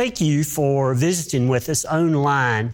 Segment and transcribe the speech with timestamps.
[0.00, 2.72] Thank you for visiting with us online.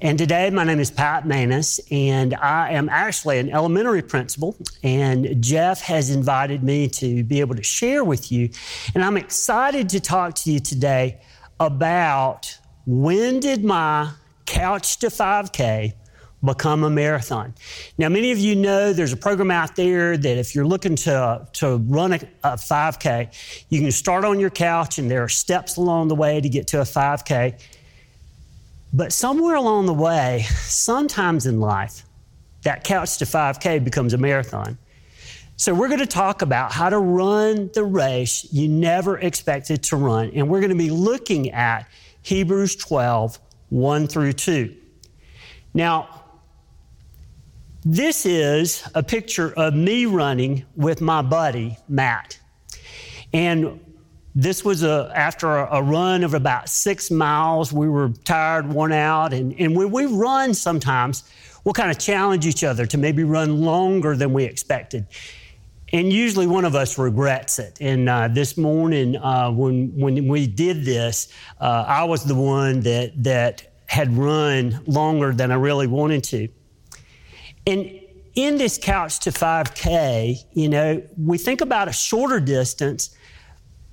[0.00, 4.56] And today, my name is Pat Maness, and I am actually an elementary principal.
[4.82, 8.48] And Jeff has invited me to be able to share with you.
[8.94, 11.20] And I'm excited to talk to you today
[11.60, 14.12] about when did my
[14.46, 15.92] Couch to 5K
[16.44, 17.54] become a marathon.
[17.96, 21.48] Now, many of you know there's a program out there that if you're looking to,
[21.54, 25.76] to run a, a 5K, you can start on your couch and there are steps
[25.76, 27.60] along the way to get to a 5K.
[28.92, 32.04] But somewhere along the way, sometimes in life,
[32.62, 34.78] that couch to 5K becomes a marathon.
[35.56, 39.96] So, we're going to talk about how to run the race you never expected to
[39.96, 40.32] run.
[40.34, 41.88] And we're going to be looking at
[42.22, 43.38] Hebrews 12,
[43.68, 44.74] 1 through 2.
[45.72, 46.23] Now,
[47.84, 52.38] this is a picture of me running with my buddy, Matt.
[53.32, 53.80] And
[54.34, 57.72] this was a, after a, a, run of about six miles.
[57.72, 59.32] We were tired, worn out.
[59.32, 61.24] And, and when we run sometimes,
[61.62, 65.06] we'll kind of challenge each other to maybe run longer than we expected.
[65.92, 67.78] And usually one of us regrets it.
[67.80, 71.28] And uh, this morning, uh, when, when we did this,
[71.60, 76.48] uh, I was the one that, that had run longer than I really wanted to.
[77.66, 78.00] And
[78.34, 83.16] in this couch to 5K, you know, we think about a shorter distance,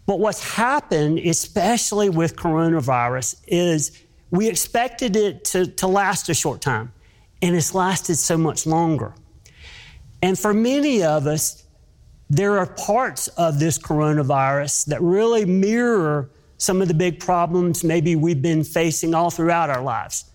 [0.06, 6.62] but what's happened, especially with coronavirus, is we expected it to, to last a short
[6.62, 6.92] time,
[7.42, 9.14] and it's lasted so much longer.
[10.22, 11.64] And for many of us,
[12.30, 18.16] there are parts of this coronavirus that really mirror some of the big problems maybe
[18.16, 20.31] we've been facing all throughout our lives.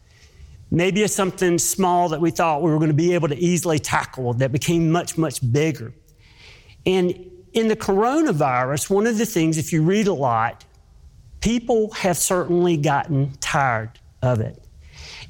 [0.70, 3.78] Maybe it's something small that we thought we were going to be able to easily
[3.78, 5.92] tackle that became much, much bigger.
[6.84, 10.64] And in the coronavirus, one of the things, if you read a lot,
[11.40, 14.62] people have certainly gotten tired of it.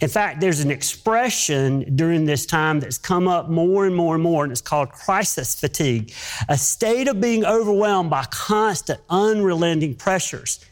[0.00, 4.22] In fact, there's an expression during this time that's come up more and more and
[4.22, 6.12] more, and it's called crisis fatigue,
[6.48, 10.64] a state of being overwhelmed by constant, unrelenting pressures.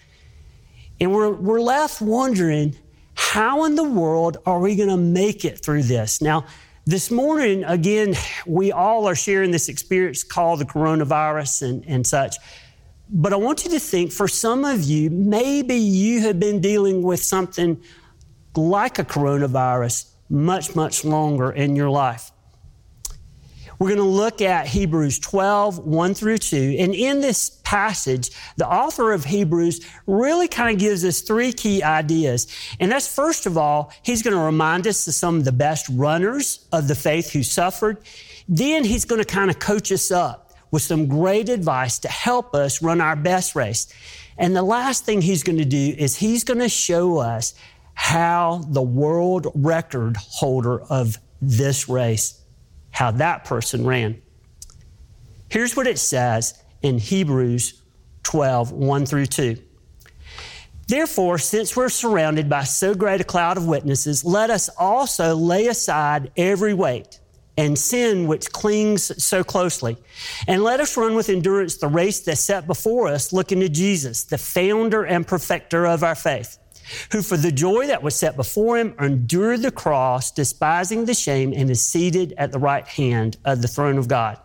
[1.01, 2.77] And we're, we're left wondering
[3.15, 6.21] how in the world are we going to make it through this?
[6.21, 6.47] Now,
[6.87, 8.15] this morning, again,
[8.47, 12.37] we all are sharing this experience called the coronavirus and, and such.
[13.09, 17.03] But I want you to think for some of you, maybe you have been dealing
[17.03, 17.81] with something
[18.57, 22.31] like a coronavirus much, much longer in your life.
[23.79, 26.77] We're going to look at Hebrews 12, 1 through 2.
[26.79, 31.83] And in this passage, the author of Hebrews really kind of gives us three key
[31.83, 32.47] ideas.
[32.79, 35.89] And that's first of all, he's going to remind us of some of the best
[35.91, 37.99] runners of the faith who suffered.
[38.49, 42.55] Then he's going to kind of coach us up with some great advice to help
[42.55, 43.93] us run our best race.
[44.37, 47.55] And the last thing he's going to do is he's going to show us
[47.95, 52.44] how the world record holder of this race
[52.95, 54.23] how that person ran.
[55.51, 57.83] Here's what it says in Hebrews
[58.23, 59.59] 12, 1 through 2.
[60.87, 65.67] Therefore, since we're surrounded by so great a cloud of witnesses, let us also lay
[65.67, 67.19] aside every weight
[67.57, 69.97] and sin which clings so closely.
[70.47, 74.23] And let us run with endurance the race that's set before us, looking to Jesus,
[74.23, 76.59] the founder and perfecter of our faith
[77.13, 81.53] who for the joy that was set before him endured the cross, despising the shame,
[81.53, 84.39] and is seated at the right hand of the throne of God.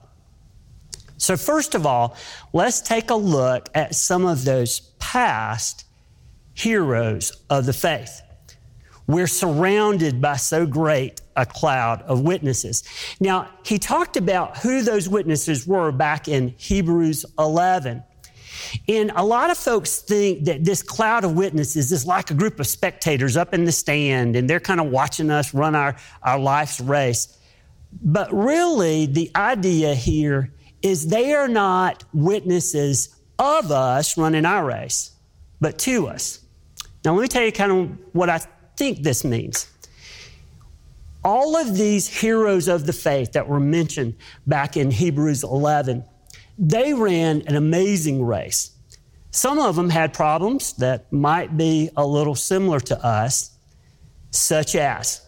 [1.18, 2.16] So, first of all,
[2.54, 5.86] let's take a look at some of those past
[6.54, 8.22] heroes of the faith.
[9.08, 12.84] We're surrounded by so great a cloud of witnesses.
[13.20, 18.04] Now, he talked about who those witnesses were back in Hebrews 11.
[18.88, 22.60] And a lot of folks think that this cloud of witnesses is like a group
[22.60, 26.40] of spectators up in the stand and they're kind of watching us run our, our
[26.40, 27.38] life's race.
[28.02, 35.12] But really, the idea here is they are not witnesses of us running our race,
[35.60, 36.40] but to us.
[37.04, 38.40] Now, let me tell you kind of what I
[38.76, 39.70] think this means.
[41.24, 44.16] All of these heroes of the faith that were mentioned
[44.48, 46.04] back in Hebrews 11
[46.60, 48.72] they ran an amazing race.
[49.32, 53.58] Some of them had problems that might be a little similar to us,
[54.32, 55.26] such as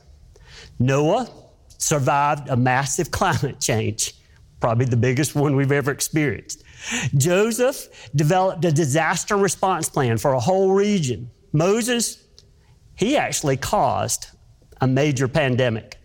[0.77, 1.29] Noah
[1.77, 4.13] survived a massive climate change,
[4.59, 6.63] probably the biggest one we've ever experienced.
[7.15, 11.31] Joseph developed a disaster response plan for a whole region.
[11.53, 12.23] Moses,
[12.95, 14.27] he actually caused
[14.81, 16.00] a major pandemic.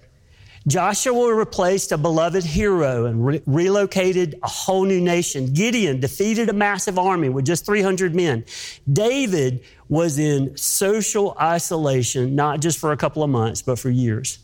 [0.67, 5.53] Joshua replaced a beloved hero and re- relocated a whole new nation.
[5.53, 8.45] Gideon defeated a massive army with just 300 men.
[8.93, 14.41] David was in social isolation, not just for a couple of months, but for years.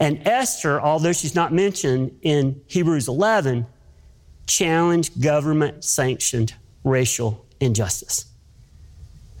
[0.00, 3.66] And Esther, although she's not mentioned in Hebrews 11,
[4.46, 8.26] challenged government sanctioned racial injustice.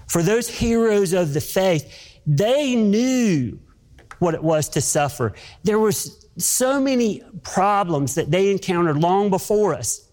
[0.08, 3.58] For those heroes of the faith, they knew
[4.18, 5.32] what it was to suffer.
[5.64, 10.08] There was so many problems that they encountered long before us.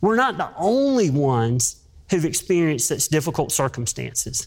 [0.00, 4.46] We're not the only ones who've experienced such difficult circumstances.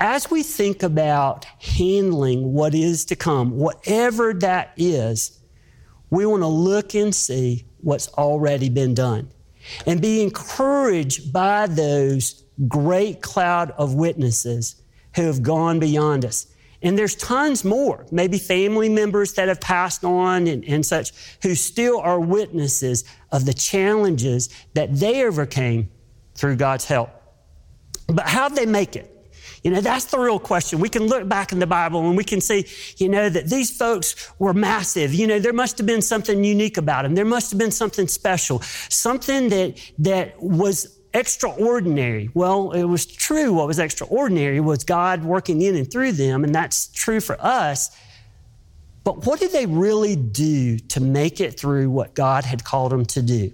[0.00, 5.40] As we think about handling what is to come, whatever that is,
[6.10, 9.30] we want to look and see what's already been done
[9.86, 14.80] and be encouraged by those great cloud of witnesses
[15.16, 16.46] who have gone beyond us.
[16.82, 21.54] And there's tons more, maybe family members that have passed on and, and, such, who
[21.54, 25.90] still are witnesses of the challenges that they overcame
[26.34, 27.10] through God's help.
[28.06, 29.14] But how'd they make it?
[29.64, 30.78] You know, that's the real question.
[30.78, 32.66] We can look back in the Bible and we can see,
[32.96, 35.12] you know, that these folks were massive.
[35.12, 37.14] You know, there must have been something unique about them.
[37.16, 42.30] There must have been something special, something that, that was extraordinary.
[42.34, 43.52] Well, it was true.
[43.52, 47.90] What was extraordinary was God working in and through them, and that's true for us.
[49.04, 53.06] But what did they really do to make it through what God had called them
[53.06, 53.52] to do?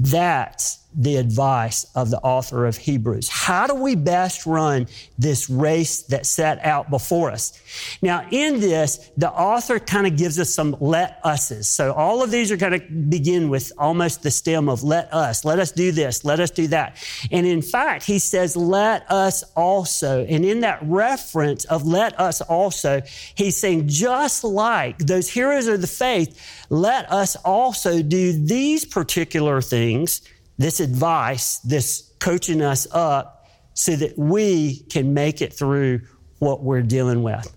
[0.00, 3.28] That's the advice of the author of Hebrews.
[3.28, 7.58] How do we best run this race that set out before us?
[8.02, 11.68] Now, in this, the author kind of gives us some let us's.
[11.68, 15.44] So all of these are going to begin with almost the stem of let us.
[15.44, 16.24] Let us do this.
[16.24, 16.96] Let us do that.
[17.30, 20.26] And in fact, he says, let us also.
[20.26, 23.02] And in that reference of let us also,
[23.36, 29.60] he's saying, just like those heroes of the faith, let us also do these particular
[29.60, 30.22] things
[30.58, 36.00] this advice, this coaching us up so that we can make it through
[36.40, 37.54] what we're dealing with.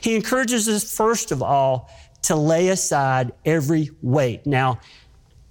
[0.00, 1.90] He encourages us, first of all,
[2.22, 4.46] to lay aside every weight.
[4.46, 4.80] Now,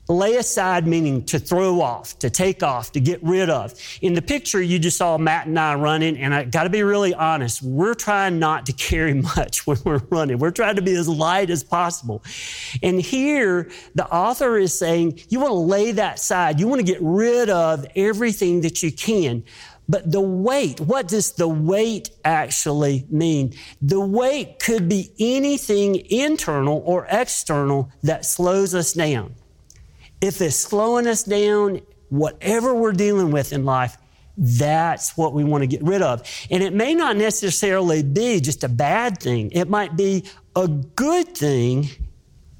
[0.09, 3.73] Lay aside meaning to throw off, to take off, to get rid of.
[4.01, 6.83] In the picture, you just saw Matt and I running, and I got to be
[6.83, 7.61] really honest.
[7.61, 10.39] We're trying not to carry much when we're running.
[10.39, 12.21] We're trying to be as light as possible.
[12.81, 16.59] And here, the author is saying you want to lay that aside.
[16.59, 19.45] You want to get rid of everything that you can.
[19.87, 23.53] But the weight, what does the weight actually mean?
[23.81, 29.35] The weight could be anything internal or external that slows us down
[30.23, 33.97] if it's slowing us down, whatever we're dealing with in life,
[34.37, 36.23] that's what we want to get rid of.
[36.49, 39.51] And it may not necessarily be just a bad thing.
[39.51, 40.23] It might be
[40.55, 41.89] a good thing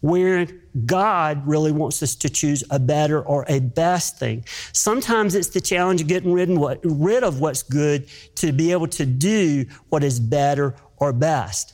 [0.02, 0.46] where
[0.86, 4.44] God really wants us to choose a better or a best thing.
[4.74, 8.74] Sometimes it's the challenge of getting rid of, what, rid of what's good to be
[8.74, 11.74] able to do what is better or best.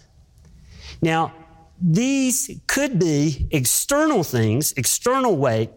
[1.02, 1.34] Now,
[1.82, 5.72] these could be external things, external weight,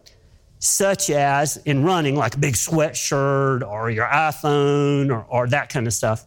[0.63, 5.89] such as in running, like a big sweatshirt or your iPhone or, or that kind
[5.89, 6.25] of stuff.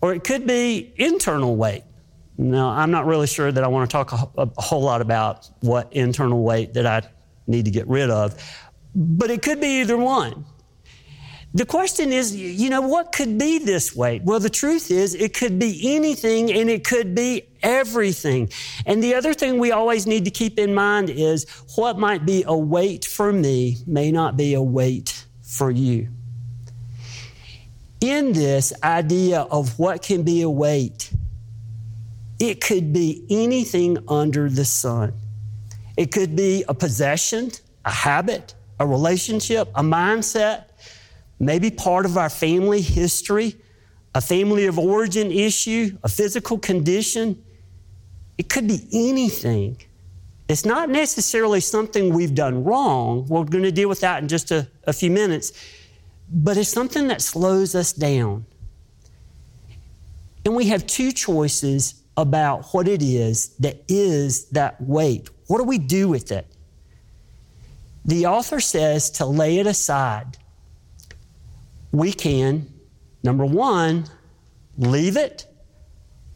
[0.00, 1.82] Or it could be internal weight.
[2.38, 5.50] Now, I'm not really sure that I want to talk a, a whole lot about
[5.62, 7.02] what internal weight that I
[7.48, 8.40] need to get rid of,
[8.94, 10.44] but it could be either one.
[11.56, 14.22] The question is, you know, what could be this weight?
[14.22, 18.50] Well, the truth is, it could be anything and it could be everything.
[18.84, 21.46] And the other thing we always need to keep in mind is
[21.76, 26.08] what might be a weight for me may not be a weight for you.
[28.02, 31.10] In this idea of what can be a weight,
[32.38, 35.14] it could be anything under the sun.
[35.96, 37.50] It could be a possession,
[37.86, 40.65] a habit, a relationship, a mindset,
[41.38, 43.56] maybe part of our family history,
[44.14, 47.42] a family of origin issue, a physical condition.
[48.38, 49.80] It could be anything.
[50.48, 53.26] It's not necessarily something we've done wrong.
[53.26, 55.52] We're going to deal with that in just a, a few minutes.
[56.32, 58.46] But it's something that slows us down.
[60.44, 65.28] And we have two choices about what it is that is that weight.
[65.48, 66.46] What do we do with it?
[68.04, 70.38] The author says to lay it aside
[71.92, 72.72] we can,
[73.22, 74.06] number one,
[74.78, 75.46] leave it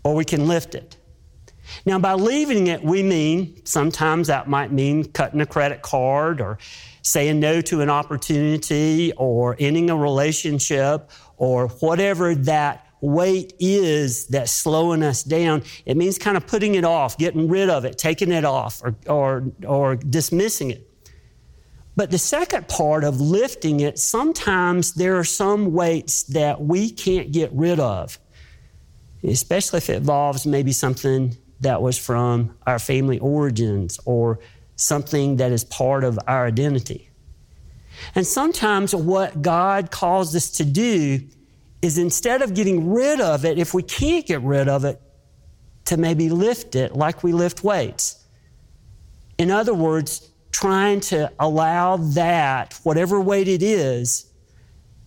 [0.05, 0.97] or we can lift it.
[1.87, 6.59] Now, by leaving it, we mean sometimes that might mean cutting a credit card or
[7.03, 14.53] saying no to an opportunity or ending a relationship or whatever that weight is that's
[14.53, 18.31] slowing us down, it means kind of putting it off, getting rid of it, taking
[18.31, 20.90] it off, or, or, or dismissing it.
[21.97, 27.33] But the second part of lifting it, sometimes there are some weights that we can't
[27.33, 28.19] get rid of,
[29.23, 34.39] especially if it involves maybe something that was from our family origins or
[34.77, 37.11] something that is part of our identity.
[38.15, 41.21] And sometimes what God calls us to do
[41.83, 45.01] is instead of getting rid of it, if we can't get rid of it,
[45.87, 48.25] to maybe lift it like we lift weights.
[49.39, 54.31] In other words, trying to allow that, whatever weight it is,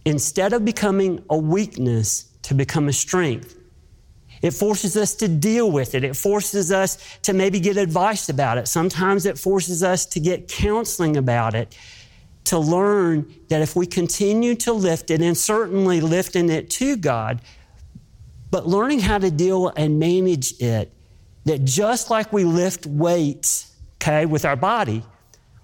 [0.06, 3.56] instead of becoming a weakness, to become a strength.
[4.42, 6.04] It forces us to deal with it.
[6.04, 8.68] It forces us to maybe get advice about it.
[8.68, 11.78] Sometimes it forces us to get counseling about it,
[12.46, 17.42] to learn that if we continue to lift it, and certainly lifting it to God,
[18.52, 20.92] but learning how to deal and manage it,
[21.46, 25.04] that just like we lift weights, okay, with our body,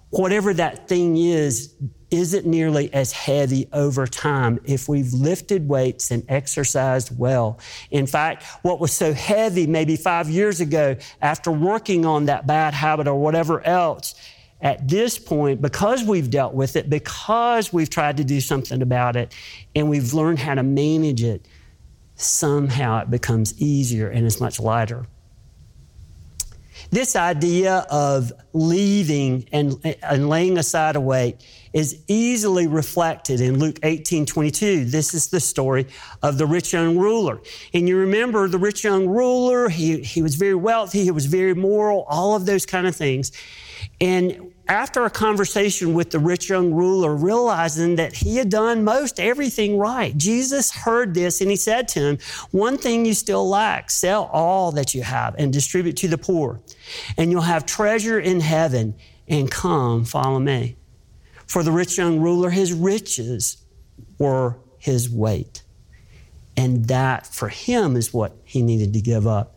[0.10, 1.74] whatever that thing is,
[2.12, 7.60] isn't nearly as heavy over time if we've lifted weights and exercised well.
[7.92, 12.74] In fact, what was so heavy maybe five years ago after working on that bad
[12.74, 14.16] habit or whatever else,
[14.62, 19.16] at this point, because we've dealt with it, because we've tried to do something about
[19.16, 19.34] it,
[19.74, 21.48] and we've learned how to manage it,
[22.16, 25.06] somehow it becomes easier and is much lighter.
[26.92, 31.38] This idea of leaving and, and laying aside a weight
[31.72, 34.86] is easily reflected in Luke 18 22.
[34.86, 35.86] This is the story
[36.24, 37.42] of the rich young ruler.
[37.74, 41.54] And you remember the rich young ruler, he, he was very wealthy, he was very
[41.54, 43.32] moral, all of those kind of things.
[44.02, 49.20] And after a conversation with the rich young ruler, realizing that he had done most
[49.20, 52.18] everything right, Jesus heard this and he said to him,
[52.52, 56.62] One thing you still lack sell all that you have and distribute to the poor,
[57.18, 58.94] and you'll have treasure in heaven,
[59.28, 60.76] and come follow me.
[61.48, 63.58] For the rich young ruler, his riches
[64.20, 65.64] were his weight.
[66.56, 69.56] And that for him is what he needed to give up.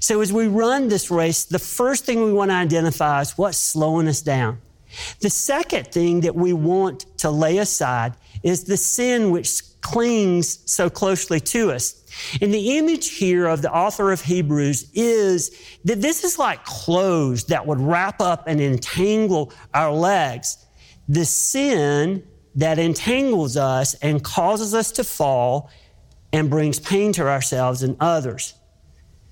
[0.00, 3.58] So as we run this race, the first thing we want to identify is what's
[3.58, 4.58] slowing us down.
[5.20, 10.90] The second thing that we want to lay aside is the sin which clings so
[10.90, 12.02] closely to us.
[12.40, 17.44] And the image here of the author of Hebrews is that this is like clothes
[17.44, 20.58] that would wrap up and entangle our legs.
[21.08, 22.26] The sin
[22.56, 25.70] that entangles us and causes us to fall
[26.32, 28.54] and brings pain to ourselves and others.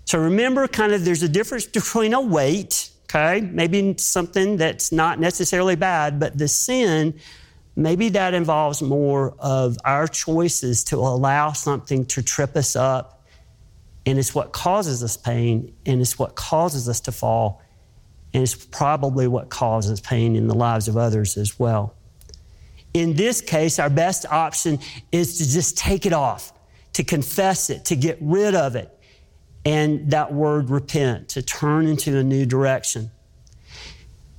[0.05, 5.19] So remember, kind of, there's a difference between a weight, okay, maybe something that's not
[5.19, 7.19] necessarily bad, but the sin,
[7.75, 13.23] maybe that involves more of our choices to allow something to trip us up.
[14.07, 17.63] And it's what causes us pain, and it's what causes us to fall,
[18.35, 21.95] and it's probably what causes pain in the lives of others as well.
[22.93, 24.79] In this case, our best option
[25.11, 26.53] is to just take it off,
[26.93, 28.94] to confess it, to get rid of it
[29.65, 33.11] and that word repent, to turn into a new direction.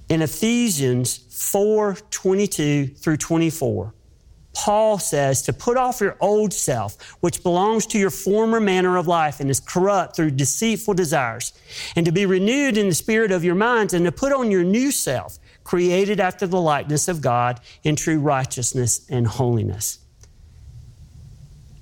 [0.07, 1.17] In Ephesians
[1.51, 3.93] 4 22 through 24,
[4.53, 9.07] Paul says to put off your old self, which belongs to your former manner of
[9.07, 11.53] life and is corrupt through deceitful desires,
[11.95, 14.63] and to be renewed in the spirit of your minds, and to put on your
[14.63, 19.99] new self, created after the likeness of God in true righteousness and holiness.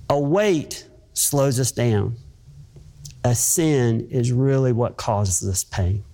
[0.08, 2.16] A weight slows us down
[3.24, 6.04] a sin is really what causes this pain.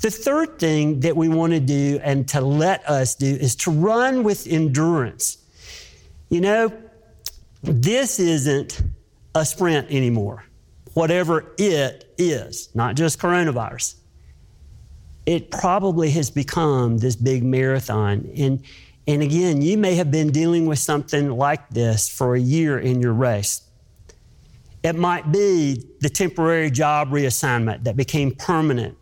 [0.00, 3.70] The third thing that we want to do and to let us do is to
[3.70, 5.38] run with endurance.
[6.28, 6.72] You know,
[7.62, 8.82] this isn't
[9.34, 10.44] a sprint anymore,
[10.94, 13.94] whatever it is, not just coronavirus.
[15.26, 18.28] It probably has become this big marathon.
[18.36, 18.62] And,
[19.06, 23.00] and again, you may have been dealing with something like this for a year in
[23.00, 23.62] your race.
[24.82, 28.96] It might be the temporary job reassignment that became permanent.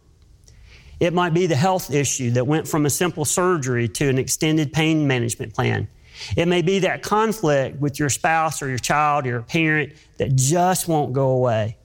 [1.01, 4.73] It might be the health issue that went from a simple surgery to an extended
[4.73, 5.89] pain management plan.
[6.37, 10.37] It may be that conflict with your spouse or your child or your parent that
[10.37, 11.79] just won't go away.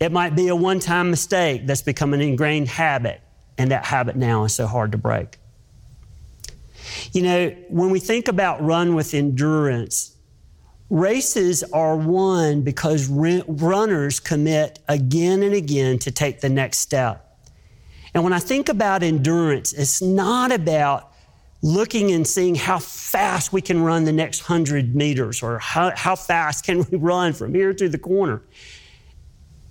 [0.00, 3.22] It might be a one time mistake that's become an ingrained habit,
[3.56, 5.38] and that habit now is so hard to break.
[7.12, 10.13] You know, when we think about run with endurance,
[10.90, 17.38] Races are won because runners commit again and again to take the next step.
[18.12, 21.10] And when I think about endurance, it's not about
[21.62, 26.14] looking and seeing how fast we can run the next 100 meters or how, how
[26.14, 28.42] fast can we run from here to the corner.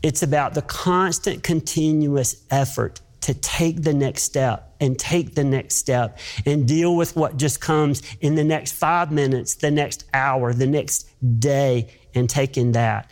[0.01, 5.77] It's about the constant, continuous effort to take the next step and take the next
[5.77, 10.53] step and deal with what just comes in the next five minutes, the next hour,
[10.53, 13.11] the next day, and taking that,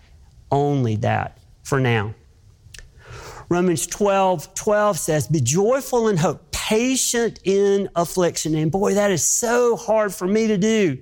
[0.52, 2.14] only that for now.
[3.48, 8.56] Romans 12, 12 says, Be joyful in hope, patient in affliction.
[8.56, 10.98] And boy, that is so hard for me to do.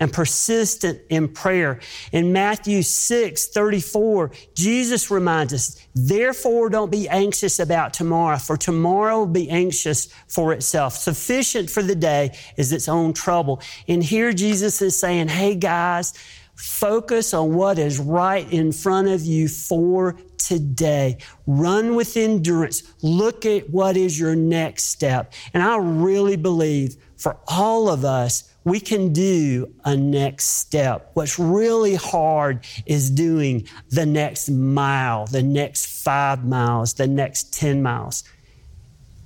[0.00, 1.80] And persistent in prayer.
[2.12, 9.18] In Matthew 6, 34, Jesus reminds us, therefore don't be anxious about tomorrow, for tomorrow
[9.18, 10.94] will be anxious for itself.
[10.94, 13.60] Sufficient for the day is its own trouble.
[13.88, 16.14] And here Jesus is saying, hey guys,
[16.58, 21.16] Focus on what is right in front of you for today.
[21.46, 22.82] Run with endurance.
[23.00, 25.34] Look at what is your next step.
[25.54, 31.10] And I really believe for all of us, we can do a next step.
[31.14, 37.82] What's really hard is doing the next mile, the next five miles, the next 10
[37.82, 38.24] miles.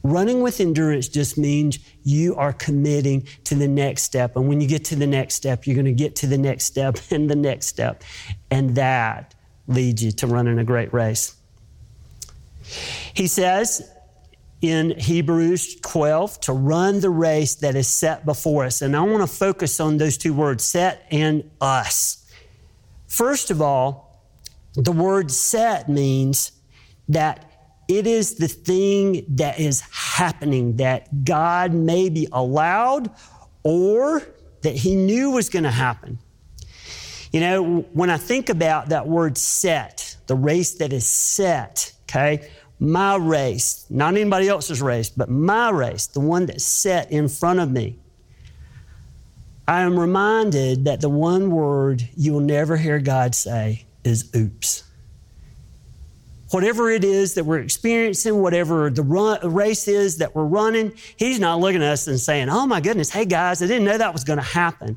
[0.04, 4.34] Running with endurance just means you are committing to the next step.
[4.36, 6.64] And when you get to the next step, you're going to get to the next
[6.64, 8.02] step and the next step.
[8.50, 9.34] And that
[9.68, 11.36] leads you to running a great race.
[13.14, 13.88] He says
[14.62, 18.80] in Hebrews 12 to run the race that is set before us.
[18.80, 22.30] And I want to focus on those two words, set and us.
[23.08, 24.24] First of all,
[24.74, 26.52] the word set means
[27.08, 27.50] that
[27.88, 33.10] it is the thing that is happening that God maybe allowed
[33.64, 34.22] or
[34.62, 36.20] that He knew was going to happen.
[37.32, 42.48] You know, when I think about that word set, the race that is set, okay,
[42.82, 47.60] my race, not anybody else's race, but my race, the one that's set in front
[47.60, 47.98] of me,
[49.68, 54.84] I am reminded that the one word you will never hear God say is oops
[56.52, 61.40] whatever it is that we're experiencing, whatever the run, race is that we're running, He's
[61.40, 64.12] not looking at us and saying, Oh my goodness, hey guys, I didn't know that
[64.12, 64.96] was going to happen.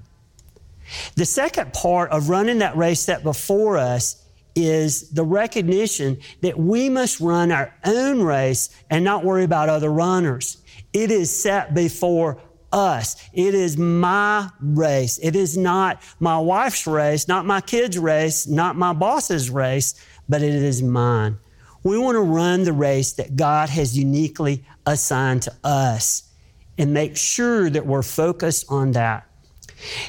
[1.16, 4.22] The second part of running that race set before us
[4.56, 9.92] is the recognition that we must run our own race and not worry about other
[9.92, 10.58] runners.
[10.94, 12.42] It is set before
[12.72, 13.16] us.
[13.34, 15.20] It is my race.
[15.22, 19.96] It is not my wife's race, not my kid's race, not my boss's race,
[20.28, 21.38] but it is mine.
[21.84, 26.24] We want to run the race that God has uniquely assigned to us
[26.78, 29.30] and make sure that we're focused on that.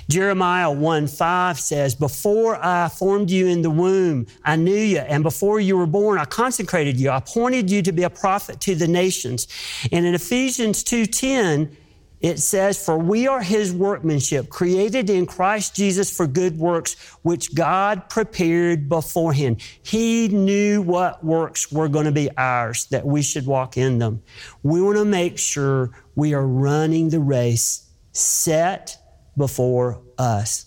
[0.08, 5.22] Jeremiah 1 5 says, Before I formed you in the womb, I knew you, and
[5.22, 7.10] before you were born, I consecrated you.
[7.10, 9.48] I appointed you to be a prophet to the nations.
[9.92, 11.76] And in Ephesians 2:10,
[12.20, 17.54] it says, For we are his workmanship, created in Christ Jesus for good works, which
[17.54, 19.62] God prepared beforehand.
[19.82, 24.22] He knew what works were going to be ours, that we should walk in them.
[24.62, 28.96] We want to make sure we are running the race set
[29.36, 30.66] before us.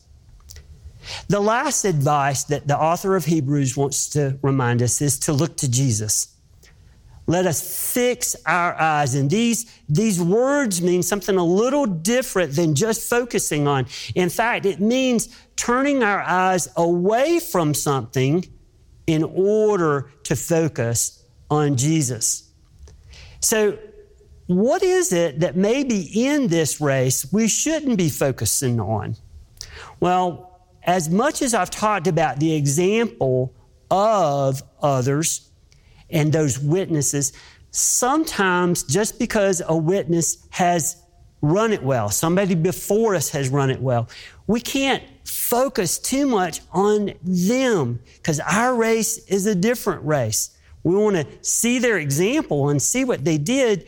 [1.28, 5.58] The last advice that the author of Hebrews wants to remind us is to look
[5.58, 6.36] to Jesus.
[7.26, 9.14] Let us fix our eyes.
[9.14, 13.86] And these, these words mean something a little different than just focusing on.
[14.16, 18.46] In fact, it means turning our eyes away from something
[19.06, 22.50] in order to focus on Jesus.
[23.42, 23.78] So,
[24.50, 29.16] what is it that maybe in this race we shouldn't be focusing on?
[30.00, 33.54] Well, as much as I've talked about the example
[33.92, 35.50] of others,
[36.10, 37.34] and those witnesses.
[37.72, 40.98] Sometimes just because a witness has
[41.42, 44.10] run it well, somebody before us has run it well,
[44.48, 50.58] we can't focus too much on them because our race is a different race.
[50.84, 53.88] We want to see their example and see what they did,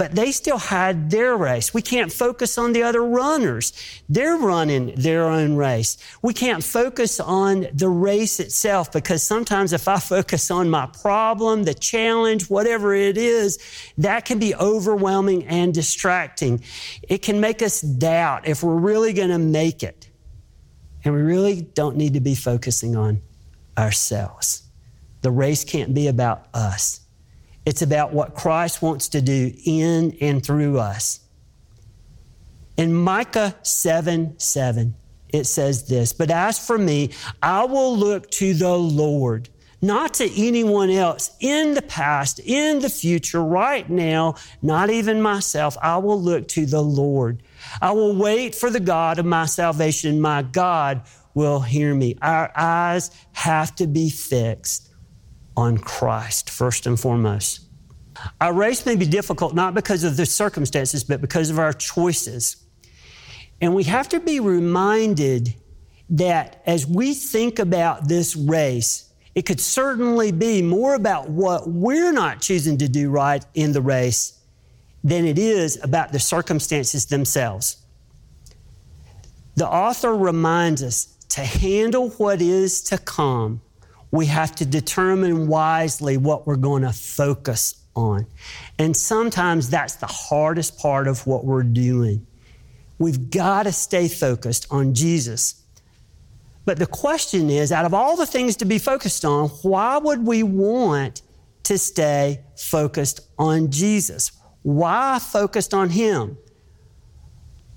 [0.00, 1.74] but they still had their race.
[1.74, 3.74] We can't focus on the other runners.
[4.08, 5.98] They're running their own race.
[6.22, 11.64] We can't focus on the race itself because sometimes if I focus on my problem,
[11.64, 13.58] the challenge, whatever it is,
[13.98, 16.62] that can be overwhelming and distracting.
[17.02, 20.08] It can make us doubt if we're really going to make it.
[21.04, 23.20] And we really don't need to be focusing on
[23.76, 24.62] ourselves.
[25.20, 27.00] The race can't be about us.
[27.66, 31.20] It's about what Christ wants to do in and through us.
[32.76, 34.94] In Micah 7 7,
[35.28, 37.10] it says this But as for me,
[37.42, 39.50] I will look to the Lord,
[39.82, 45.76] not to anyone else in the past, in the future, right now, not even myself.
[45.82, 47.42] I will look to the Lord.
[47.82, 50.20] I will wait for the God of my salvation.
[50.20, 51.02] My God
[51.34, 52.16] will hear me.
[52.22, 54.89] Our eyes have to be fixed
[55.56, 57.60] on Christ first and foremost.
[58.40, 62.56] Our race may be difficult not because of the circumstances, but because of our choices.
[63.60, 65.54] And we have to be reminded
[66.10, 72.12] that as we think about this race, it could certainly be more about what we're
[72.12, 74.38] not choosing to do right in the race
[75.04, 77.76] than it is about the circumstances themselves.
[79.54, 83.60] The author reminds us to handle what is to come,
[84.10, 88.26] we have to determine wisely what we're going to focus on.
[88.78, 92.26] And sometimes that's the hardest part of what we're doing.
[92.98, 95.62] We've got to stay focused on Jesus.
[96.64, 100.26] But the question is out of all the things to be focused on, why would
[100.26, 101.22] we want
[101.64, 104.32] to stay focused on Jesus?
[104.62, 106.36] Why focused on Him?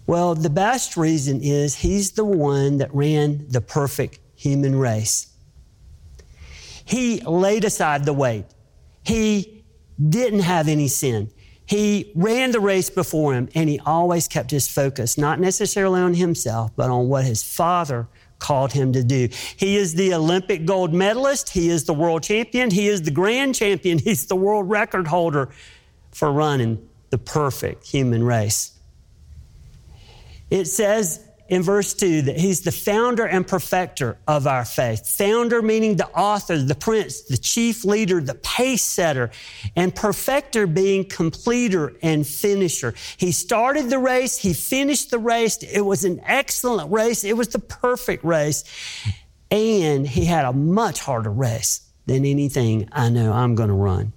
[0.06, 5.33] Well, the best reason is He's the one that ran the perfect human race.
[6.86, 8.46] He laid aside the weight.
[9.04, 9.64] He
[10.10, 11.32] didn't have any sin.
[11.66, 16.14] He ran the race before him and he always kept his focus, not necessarily on
[16.14, 18.08] himself, but on what his father
[18.40, 19.30] called him to do.
[19.56, 21.50] He is the Olympic gold medalist.
[21.50, 22.70] He is the world champion.
[22.70, 23.98] He is the grand champion.
[24.04, 25.50] He's the world record holder
[26.12, 28.78] for running the perfect human race.
[30.50, 35.08] It says in verse 2 that he's the founder and perfecter of our faith.
[35.08, 39.30] Founder meaning the author, the prince, the chief leader, the pace setter,
[39.76, 42.96] and perfecter being completer and finisher.
[43.18, 45.58] He started the race, he finished the race.
[45.58, 48.64] It was an excellent race, it was the perfect race.
[49.52, 54.14] And he had a much harder race than anything I know I'm going to run.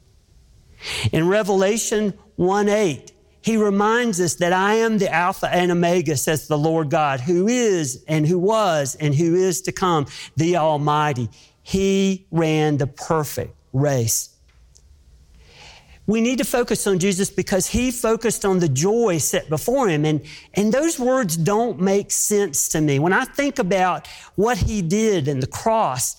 [1.12, 3.12] In Revelation 1 8,
[3.46, 7.46] he reminds us that I am the Alpha and Omega, says the Lord God, who
[7.46, 11.28] is and who was and who is to come, the Almighty.
[11.62, 14.30] He ran the perfect race.
[16.08, 20.04] We need to focus on Jesus because he focused on the joy set before him.
[20.04, 20.22] And,
[20.54, 22.98] and those words don't make sense to me.
[22.98, 26.16] When I think about what he did and the cross,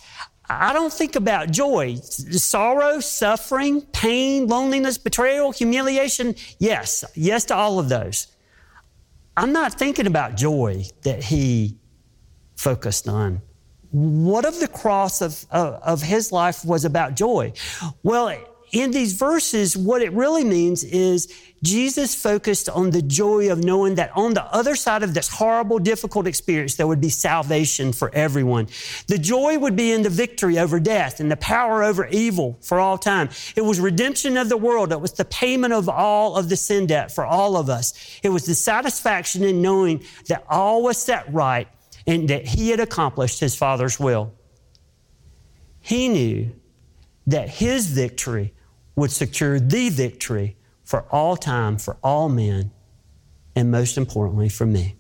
[0.50, 1.96] I don't think about joy.
[1.96, 6.36] Sorrow, suffering, pain, loneliness, betrayal, humiliation.
[6.60, 8.28] Yes, yes to all of those.
[9.36, 11.78] I'm not thinking about joy that he
[12.56, 13.42] focused on.
[13.92, 17.54] What of the cross of, of, of his life was about joy?
[18.04, 18.36] Well,
[18.72, 21.34] in these verses, what it really means is
[21.64, 25.80] Jesus focused on the joy of knowing that on the other side of this horrible,
[25.80, 28.68] difficult experience, there would be salvation for everyone.
[29.08, 32.80] The joy would be in the victory over death and the power over evil for
[32.80, 33.30] all time.
[33.56, 34.92] It was redemption of the world.
[34.92, 38.20] It was the payment of all of the sin debt for all of us.
[38.22, 41.68] It was the satisfaction in knowing that all was set right
[42.06, 44.34] and that he had accomplished his Father's will.
[45.82, 46.52] He knew
[47.26, 48.54] that his victory
[48.96, 50.56] would secure the victory
[50.88, 52.72] for all time, for all men,
[53.58, 54.96] and most importantly, for me.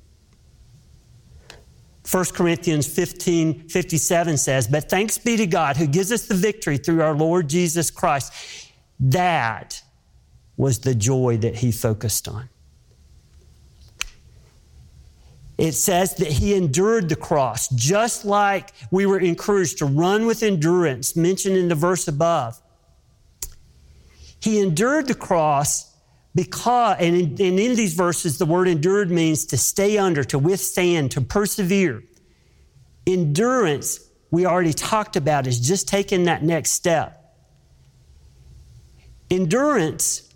[2.11, 6.77] 1 Corinthians 15 57 says, But thanks be to God who gives us the victory
[6.77, 8.33] through our Lord Jesus Christ.
[8.99, 9.81] That
[10.57, 12.49] was the joy that he focused on.
[15.57, 20.43] It says that he endured the cross, just like we were encouraged to run with
[20.43, 22.61] endurance, mentioned in the verse above.
[24.39, 25.93] He endured the cross
[26.35, 30.37] because, and in, and in these verses, the word endured means to stay under, to
[30.37, 32.03] withstand, to persevere.
[33.07, 37.35] Endurance, we already talked about, is just taking that next step.
[39.29, 40.31] Endurance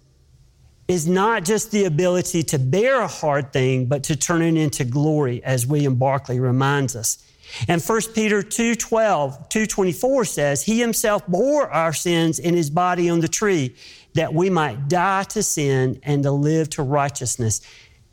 [0.88, 4.84] is not just the ability to bear a hard thing, but to turn it into
[4.84, 7.24] glory, as William Barclay reminds us.
[7.68, 13.20] And 1 Peter 2:12, 2:24 says, "He himself bore our sins in his body on
[13.20, 13.76] the tree,
[14.14, 17.62] that we might die to sin and to live to righteousness."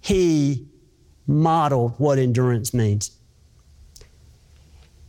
[0.01, 0.67] He
[1.27, 3.11] modeled what endurance means.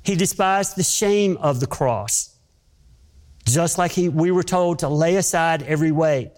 [0.03, 2.31] He despised the shame of the cross,
[3.45, 6.31] just like he, we were told to lay aside every weight.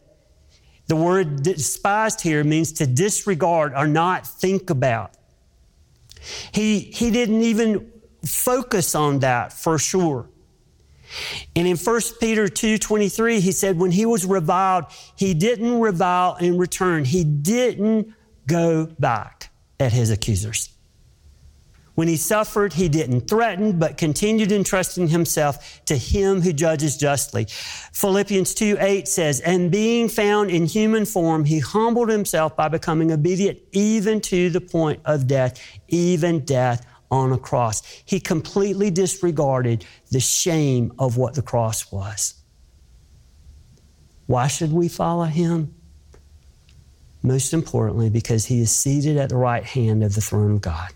[0.87, 5.11] The word despised here means to disregard or not think about.
[6.53, 7.91] He, he didn't even
[8.25, 10.29] focus on that for sure.
[11.55, 16.57] And in 1 Peter 2:23 he said when he was reviled he didn't revile in
[16.57, 18.13] return he didn't
[18.47, 20.69] go back at his accusers.
[22.01, 27.45] When he suffered, he didn't threaten, but continued entrusting himself to him who judges justly.
[27.93, 33.11] Philippians 2 8 says, And being found in human form, he humbled himself by becoming
[33.11, 37.83] obedient even to the point of death, even death on a cross.
[38.03, 42.33] He completely disregarded the shame of what the cross was.
[44.25, 45.75] Why should we follow him?
[47.21, 50.89] Most importantly, because he is seated at the right hand of the throne of God.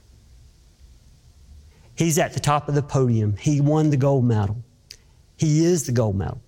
[1.96, 3.38] He's at the top of the podium.
[3.38, 4.64] He won the gold medal.
[5.38, 6.42] He is the gold medal.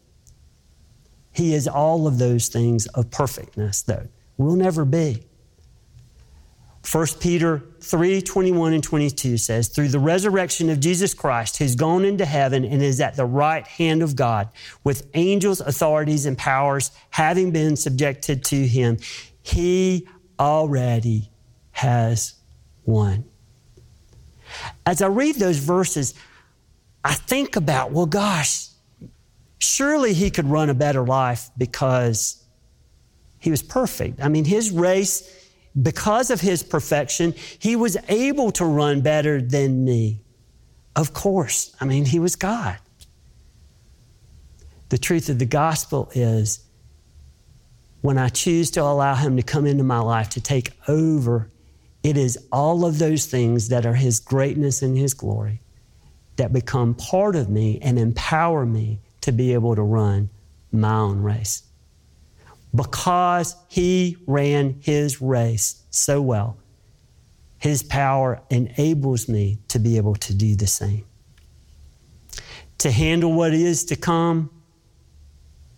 [1.31, 4.07] He is all of those things of perfectness, though.
[4.37, 5.23] We'll never be.
[6.89, 12.05] 1 Peter 3 21 and 22 says, Through the resurrection of Jesus Christ, who's gone
[12.05, 14.49] into heaven and is at the right hand of God,
[14.83, 18.97] with angels, authorities, and powers having been subjected to him,
[19.41, 20.07] he
[20.39, 21.29] already
[21.71, 22.35] has
[22.85, 23.25] won.
[24.85, 26.13] As I read those verses,
[27.03, 28.67] I think about, well, gosh,
[29.59, 32.43] surely he could run a better life because
[33.39, 34.21] he was perfect.
[34.21, 35.33] I mean, his race
[35.81, 40.21] because of his perfection, he was able to run better than me.
[40.95, 42.77] Of course, I mean, he was God.
[44.89, 46.61] The truth of the gospel is
[48.01, 51.51] when I choose to allow him to come into my life to take over,
[52.03, 55.61] it is all of those things that are his greatness and his glory
[56.37, 60.29] that become part of me and empower me to be able to run
[60.71, 61.63] my own race
[62.75, 66.57] because he ran his race so well.
[67.57, 71.05] His power enables me to be able to do the same.
[72.79, 74.51] To handle what is to come,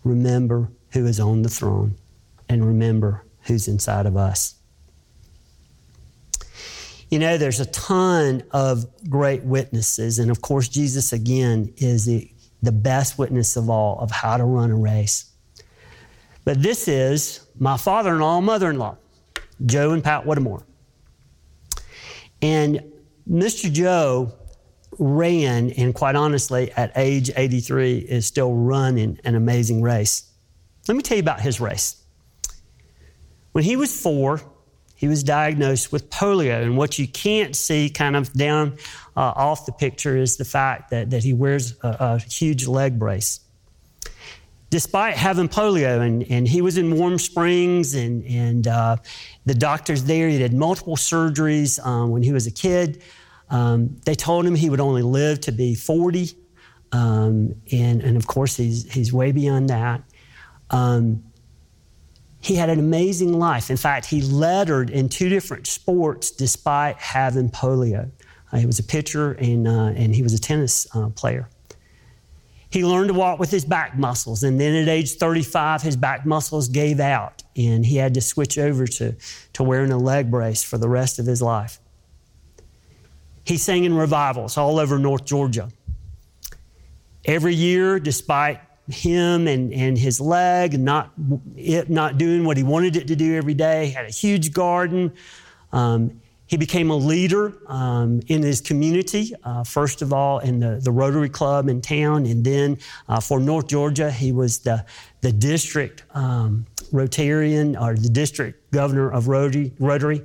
[0.04, 1.96] remember who is on the throne
[2.48, 4.56] and remember who's inside of us.
[7.10, 12.30] You know, there's a ton of great witnesses, and of course, Jesus again is the,
[12.62, 15.30] the best witness of all of how to run a race.
[16.44, 18.96] But this is my father in law, mother in law,
[19.66, 20.62] Joe and Pat Whittemore.
[22.40, 22.92] And
[23.28, 23.70] Mr.
[23.70, 24.32] Joe
[24.98, 30.30] ran, and quite honestly, at age 83, is still running an amazing race.
[30.86, 32.02] Let me tell you about his race.
[33.52, 34.40] When he was four,
[35.00, 36.62] he was diagnosed with polio.
[36.62, 38.76] And what you can't see kind of down
[39.16, 42.98] uh, off the picture is the fact that, that he wears a, a huge leg
[42.98, 43.40] brace
[44.68, 46.00] despite having polio.
[46.00, 48.98] And, and he was in Warm Springs, and, and uh,
[49.46, 53.02] the doctors there, he had multiple surgeries um, when he was a kid.
[53.48, 56.30] Um, they told him he would only live to be 40.
[56.92, 60.02] Um, and, and of course, he's, he's way beyond that.
[60.68, 61.24] Um,
[62.40, 63.70] he had an amazing life.
[63.70, 68.10] In fact, he lettered in two different sports despite having polio.
[68.52, 71.48] Uh, he was a pitcher and, uh, and he was a tennis uh, player.
[72.70, 76.24] He learned to walk with his back muscles, and then at age 35, his back
[76.24, 79.16] muscles gave out, and he had to switch over to,
[79.54, 81.80] to wearing a leg brace for the rest of his life.
[83.44, 85.68] He sang in revivals all over North Georgia.
[87.24, 91.12] Every year, despite him and, and his leg not
[91.56, 95.12] it not doing what he wanted it to do every day, had a huge garden.
[95.72, 100.80] Um, he became a leader um, in his community, uh, first of all in the,
[100.82, 102.76] the Rotary Club in town, and then
[103.08, 104.84] uh, for North Georgia, he was the,
[105.20, 110.22] the district um, Rotarian or the district governor of Rotary, Rotary.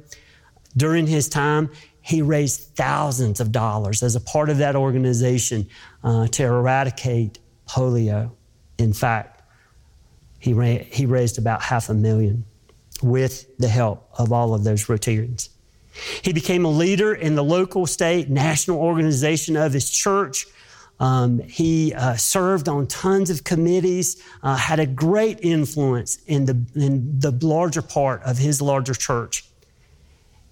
[0.75, 1.69] During his time,
[2.01, 5.67] he raised thousands of dollars as a part of that organization
[6.03, 8.31] uh, to eradicate polio.
[8.77, 9.41] In fact,
[10.39, 10.53] he,
[10.91, 12.45] he raised about half a million
[13.01, 15.49] with the help of all of those Rotarians.
[16.21, 20.45] He became a leader in the local, state, national organization of his church.
[20.99, 26.65] Um, he uh, served on tons of committees, uh, had a great influence in the,
[26.75, 29.45] in the larger part of his larger church.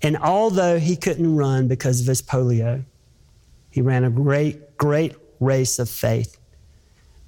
[0.01, 2.83] And although he couldn't run because of his polio,
[3.69, 6.37] he ran a great, great race of faith.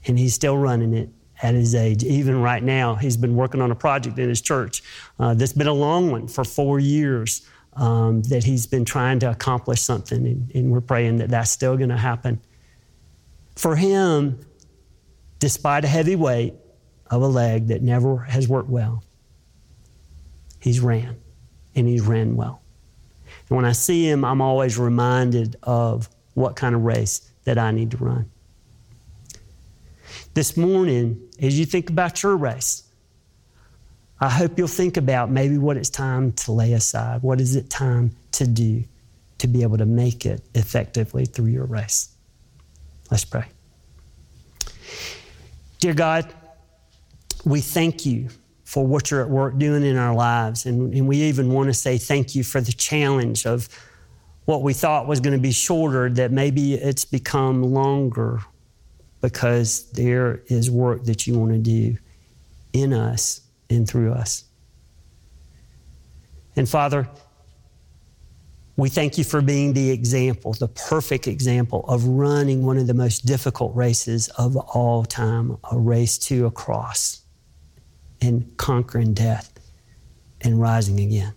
[0.05, 1.09] And he's still running it
[1.41, 2.03] at his age.
[2.03, 4.81] Even right now, he's been working on a project in his church
[5.19, 9.29] uh, that's been a long one for four years um, that he's been trying to
[9.29, 12.39] accomplish something, and, and we're praying that that's still going to happen.
[13.55, 14.39] For him,
[15.39, 16.53] despite a heavy weight
[17.11, 19.03] of a leg that never has worked well,
[20.59, 21.17] he's ran,
[21.75, 22.61] and he's ran well.
[23.49, 27.71] And when I see him, I'm always reminded of what kind of race that I
[27.71, 28.31] need to run.
[30.35, 32.83] This morning, as you think about your race,
[34.19, 37.23] I hope you'll think about maybe what it's time to lay aside.
[37.23, 38.83] What is it time to do?
[39.37, 42.09] to be able to make it effectively through your race.
[43.11, 43.45] Let's pray.
[45.79, 46.33] Dear God,
[47.43, 48.29] we thank you
[48.63, 50.65] for what you're at work doing in our lives.
[50.65, 53.69] And, and we even want to say thank you for the challenge of
[54.45, 58.41] what we thought was going to be shorter, that maybe it's become longer
[59.25, 61.97] because there is work that you want to do
[62.73, 64.43] in us and through us.
[66.55, 67.09] And Father,
[68.77, 72.93] we thank you for being the example, the perfect example of running one of the
[72.93, 77.21] most difficult races of all time, a race to a cross
[78.21, 79.51] and conquering death
[80.41, 81.33] and rising again.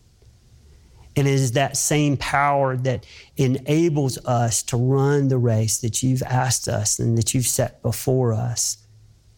[1.19, 3.05] And it is that same power that
[3.37, 8.33] enables us to run the race that you've asked us and that you've set before
[8.33, 8.79] us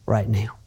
[0.05, 0.59] right now.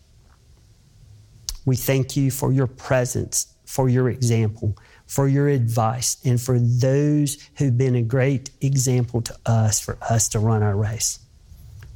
[1.67, 7.37] We thank you for your presence, for your example, for your advice, and for those
[7.57, 11.19] who've been a great example to us for us to run our race.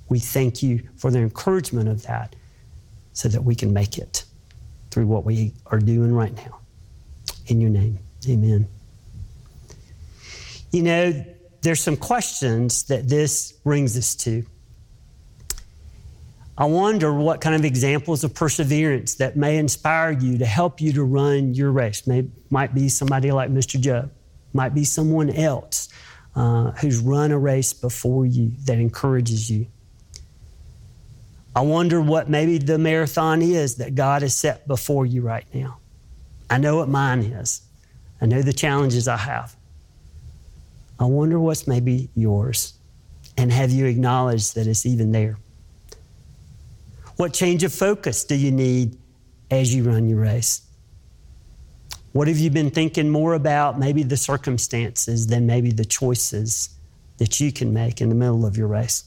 [0.10, 2.36] We thank you for the encouragement of that
[3.13, 4.25] so that we can make it
[4.91, 6.60] through what we are doing right now.
[7.47, 7.97] In your name,
[8.30, 8.67] amen.
[10.71, 11.25] You know,
[11.62, 14.45] there's some questions that this brings us to.
[16.58, 20.91] I wonder what kind of examples of perseverance that may inspire you to help you
[20.93, 22.08] to run your race.
[22.08, 23.80] Maybe might be somebody like Mr.
[23.80, 24.10] Joe,
[24.53, 25.89] might be someone else
[26.36, 29.67] uh, who's run a race before you that encourages you.
[31.56, 35.80] I wonder what maybe the marathon is that God has set before you right now.
[36.51, 37.62] I know what mine is.
[38.21, 39.57] I know the challenges I have.
[41.00, 42.74] I wonder what's maybe yours.
[43.38, 45.38] And have you acknowledged that it's even there?
[47.18, 48.98] What change of focus do you need
[49.52, 50.62] as you run your race?
[52.14, 53.78] What have you been thinking more about?
[53.78, 56.70] Maybe the circumstances than maybe the choices
[57.18, 59.04] that you can make in the middle of your race.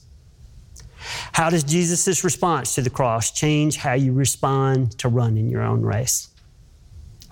[1.33, 5.83] How does Jesus' response to the cross change how you respond to running your own
[5.83, 6.29] race?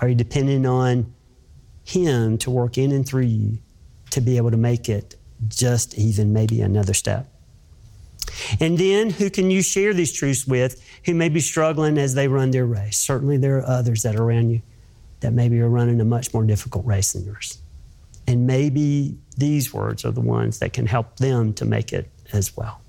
[0.01, 1.13] Are you depending on
[1.85, 3.59] Him to work in and through you
[4.11, 5.17] to be able to make it
[5.49, 7.29] just even maybe another step?
[8.61, 12.29] And then who can you share these truths with who may be struggling as they
[12.29, 12.99] run their race?
[12.99, 14.63] Certainly there are others that are around you
[15.21, 17.59] that maybe are running a much more difficult race than yours.
[18.27, 22.57] And maybe these words are the ones that can help them to make it as
[22.57, 22.81] well.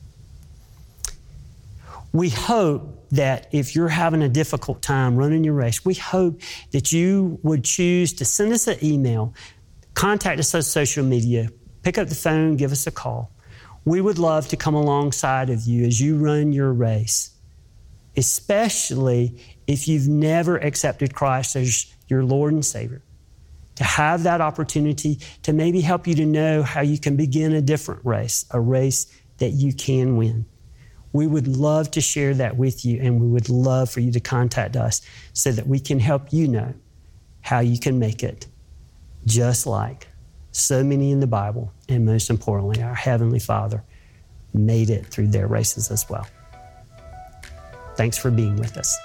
[2.12, 6.92] We hope that if you're having a difficult time running your race, we hope that
[6.92, 9.34] you would choose to send us an email,
[9.94, 11.50] contact us on social media,
[11.84, 13.32] pick up the phone, give us a call.
[13.86, 17.32] We would love to come alongside of you as you run your race,
[18.16, 23.02] especially if you've never accepted Christ as your Lord and Savior.
[23.76, 27.62] To have that opportunity to maybe help you to know how you can begin a
[27.62, 30.46] different race, a race that you can win.
[31.14, 34.20] We would love to share that with you, and we would love for you to
[34.20, 35.02] contact us
[35.34, 36.74] so that we can help you know
[37.42, 38.48] how you can make it
[39.30, 40.08] just like
[40.52, 43.84] so many in the Bible, and most importantly, our Heavenly Father
[44.54, 46.28] made it through their races as well.
[47.96, 48.98] Thanks for being with us.